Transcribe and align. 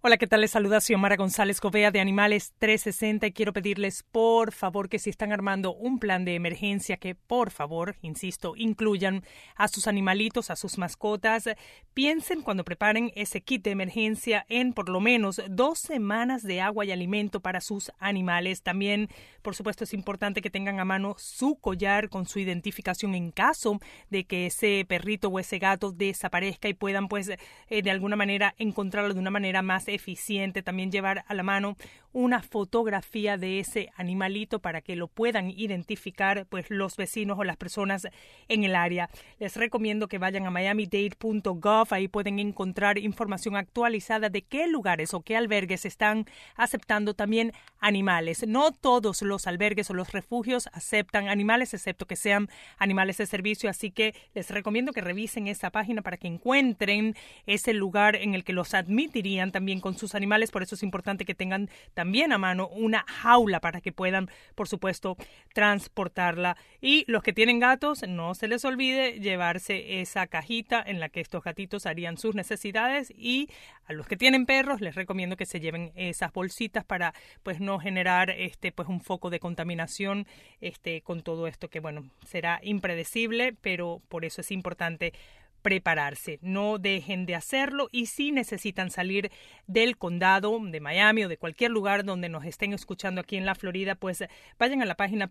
Hola, 0.00 0.16
¿qué 0.16 0.28
tal? 0.28 0.42
Les 0.42 0.52
saluda 0.52 0.80
Xiomara 0.80 1.16
González 1.16 1.60
Covea 1.60 1.90
de 1.90 1.98
Animales 1.98 2.54
360 2.60 3.26
y 3.26 3.32
quiero 3.32 3.52
pedirles 3.52 4.04
por 4.04 4.52
favor 4.52 4.88
que 4.88 5.00
si 5.00 5.10
están 5.10 5.32
armando 5.32 5.74
un 5.74 5.98
plan 5.98 6.24
de 6.24 6.36
emergencia 6.36 6.98
que 6.98 7.16
por 7.16 7.50
favor, 7.50 7.96
insisto, 8.00 8.54
incluyan 8.54 9.24
a 9.56 9.66
sus 9.66 9.88
animalitos, 9.88 10.50
a 10.50 10.56
sus 10.56 10.78
mascotas, 10.78 11.48
piensen 11.94 12.42
cuando 12.42 12.64
preparen 12.64 13.10
ese 13.16 13.40
kit 13.40 13.64
de 13.64 13.72
emergencia 13.72 14.46
en 14.48 14.72
por 14.72 14.88
lo 14.88 15.00
menos 15.00 15.42
dos 15.50 15.80
semanas 15.80 16.44
de 16.44 16.60
agua 16.60 16.84
y 16.84 16.92
alimento 16.92 17.40
para 17.40 17.60
sus 17.60 17.90
animales. 17.98 18.62
También, 18.62 19.08
por 19.42 19.56
supuesto, 19.56 19.82
es 19.82 19.94
importante 19.94 20.42
que 20.42 20.48
tengan 20.48 20.78
a 20.78 20.84
mano 20.84 21.16
su 21.18 21.56
collar 21.56 22.08
con 22.08 22.28
su 22.28 22.38
identificación 22.38 23.16
en 23.16 23.32
caso 23.32 23.80
de 24.10 24.26
que 24.26 24.46
ese 24.46 24.84
perrito 24.88 25.26
o 25.26 25.40
ese 25.40 25.58
gato 25.58 25.90
desaparezca 25.90 26.68
y 26.68 26.74
puedan 26.74 27.08
pues 27.08 27.30
eh, 27.30 27.82
de 27.82 27.90
alguna 27.90 28.14
manera 28.14 28.54
encontrarlo 28.58 29.12
de 29.12 29.18
una 29.18 29.32
manera 29.32 29.60
más 29.60 29.87
eficiente 29.94 30.62
también 30.62 30.90
llevar 30.90 31.24
a 31.26 31.34
la 31.34 31.42
mano 31.42 31.76
una 32.12 32.42
fotografía 32.42 33.36
de 33.36 33.60
ese 33.60 33.90
animalito 33.96 34.60
para 34.60 34.80
que 34.80 34.96
lo 34.96 35.08
puedan 35.08 35.50
identificar 35.50 36.46
pues 36.46 36.70
los 36.70 36.96
vecinos 36.96 37.38
o 37.38 37.44
las 37.44 37.56
personas 37.56 38.08
en 38.48 38.64
el 38.64 38.74
área. 38.74 39.10
Les 39.38 39.56
recomiendo 39.56 40.08
que 40.08 40.18
vayan 40.18 40.46
a 40.46 40.50
miamidade.gov, 40.50 41.86
ahí 41.90 42.08
pueden 42.08 42.38
encontrar 42.38 42.98
información 42.98 43.56
actualizada 43.56 44.30
de 44.30 44.42
qué 44.42 44.66
lugares 44.66 45.14
o 45.14 45.20
qué 45.20 45.36
albergues 45.36 45.84
están 45.84 46.26
aceptando 46.56 47.14
también 47.14 47.52
animales. 47.78 48.46
No 48.46 48.72
todos 48.72 49.22
los 49.22 49.46
albergues 49.46 49.90
o 49.90 49.94
los 49.94 50.12
refugios 50.12 50.68
aceptan 50.72 51.28
animales, 51.28 51.74
excepto 51.74 52.06
que 52.06 52.16
sean 52.16 52.48
animales 52.78 53.18
de 53.18 53.26
servicio, 53.26 53.68
así 53.70 53.90
que 53.90 54.14
les 54.34 54.50
recomiendo 54.50 54.92
que 54.92 55.00
revisen 55.02 55.46
esta 55.46 55.70
página 55.70 56.02
para 56.02 56.16
que 56.16 56.26
encuentren 56.26 57.14
ese 57.46 57.74
lugar 57.74 58.16
en 58.16 58.34
el 58.34 58.44
que 58.44 58.52
los 58.52 58.74
admitirían 58.74 59.52
también 59.52 59.77
con 59.80 59.96
sus 59.96 60.14
animales, 60.14 60.50
por 60.50 60.62
eso 60.62 60.74
es 60.74 60.82
importante 60.82 61.24
que 61.24 61.34
tengan 61.34 61.68
también 61.94 62.32
a 62.32 62.38
mano 62.38 62.68
una 62.68 63.04
jaula 63.08 63.60
para 63.60 63.80
que 63.80 63.92
puedan, 63.92 64.30
por 64.54 64.68
supuesto, 64.68 65.16
transportarla. 65.54 66.56
Y 66.80 67.04
los 67.06 67.22
que 67.22 67.32
tienen 67.32 67.58
gatos, 67.58 68.06
no 68.06 68.34
se 68.34 68.48
les 68.48 68.64
olvide 68.64 69.20
llevarse 69.20 70.00
esa 70.00 70.26
cajita 70.26 70.82
en 70.84 71.00
la 71.00 71.08
que 71.08 71.20
estos 71.20 71.42
gatitos 71.42 71.86
harían 71.86 72.16
sus 72.18 72.34
necesidades 72.34 73.12
y 73.16 73.48
a 73.86 73.92
los 73.92 74.06
que 74.06 74.16
tienen 74.16 74.46
perros 74.46 74.80
les 74.80 74.94
recomiendo 74.94 75.36
que 75.36 75.46
se 75.46 75.60
lleven 75.60 75.92
esas 75.94 76.32
bolsitas 76.32 76.84
para 76.84 77.14
pues 77.42 77.60
no 77.60 77.78
generar 77.78 78.30
este 78.30 78.72
pues 78.72 78.88
un 78.88 79.00
foco 79.00 79.30
de 79.30 79.40
contaminación 79.40 80.26
este 80.60 81.02
con 81.02 81.22
todo 81.22 81.46
esto 81.46 81.68
que 81.68 81.80
bueno, 81.80 82.10
será 82.26 82.60
impredecible, 82.62 83.54
pero 83.60 84.02
por 84.08 84.24
eso 84.24 84.40
es 84.40 84.50
importante 84.50 85.12
prepararse. 85.62 86.38
No 86.42 86.78
dejen 86.78 87.26
de 87.26 87.34
hacerlo 87.34 87.88
y 87.92 88.06
si 88.06 88.32
necesitan 88.32 88.90
salir 88.90 89.30
del 89.66 89.96
condado 89.96 90.58
de 90.60 90.80
Miami 90.80 91.24
o 91.24 91.28
de 91.28 91.38
cualquier 91.38 91.70
lugar 91.70 92.04
donde 92.04 92.28
nos 92.28 92.44
estén 92.44 92.72
escuchando 92.72 93.20
aquí 93.20 93.36
en 93.36 93.46
la 93.46 93.54
Florida, 93.54 93.94
pues 93.94 94.24
vayan 94.58 94.82
a 94.82 94.86
la 94.86 94.96
página 94.96 95.28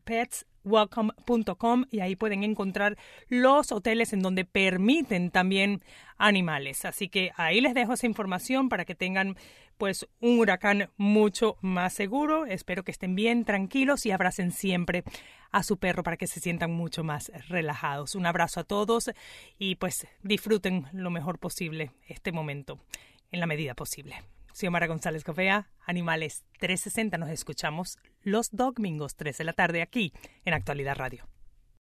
petswelcome.com 0.68 1.86
y 1.92 2.02
ahí 2.02 2.16
pueden 2.16 2.44
encontrar 2.44 2.98
los 3.30 3.72
hoteles 3.72 4.14
en 4.14 4.22
donde 4.22 4.46
permiten 4.46 5.32
también 5.32 5.84
animales. 6.18 6.86
Así 6.86 7.10
que 7.10 7.32
ahí 7.36 7.62
les 7.62 7.73
dejo 7.73 7.94
esa 7.94 8.06
información 8.06 8.70
para 8.70 8.86
que 8.86 8.95
tengan 8.95 9.38
pues 9.78 10.08
un 10.20 10.40
huracán 10.40 10.90
mucho 10.98 11.58
más 11.62 11.94
seguro. 11.94 12.45
Espero 12.45 12.84
que 12.84 12.92
estén 12.92 13.16
bien, 13.16 13.45
tranquilos 13.45 14.06
y 14.06 14.12
abracen 14.12 14.52
siempre 14.52 15.04
a 15.52 15.64
su 15.64 15.78
perro 15.78 16.04
para 16.04 16.18
que 16.18 16.28
se 16.28 16.40
sientan 16.40 16.72
mucho 16.72 17.04
más 17.04 17.32
relajados. 17.48 18.16
Un 18.16 18.26
abrazo 18.26 18.60
a 18.60 18.64
todos 18.64 19.12
y 19.58 19.76
pues 19.76 20.08
disfruten 20.23 20.88
lo 20.92 21.10
mejor 21.10 21.40
posible 21.40 21.92
este 22.08 22.32
momento 22.32 22.80
en 23.32 23.40
la 23.40 23.48
medida 23.48 23.76
posible. 23.76 24.16
Xiomara 24.58 24.88
González 24.88 25.23
Cofea, 25.23 25.70
Animales 25.86 26.44
360. 26.58 27.20
Nos 27.20 27.30
escuchamos 27.30 28.00
los 28.28 28.50
domingos 28.52 29.16
3 29.16 29.38
de 29.38 29.44
la 29.45 29.53
tarde 29.53 29.81
aquí 29.81 30.11
en 30.44 30.53
Actualidad 30.53 30.97
Radio. 30.97 31.30